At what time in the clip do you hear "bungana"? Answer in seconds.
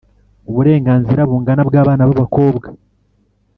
1.29-1.61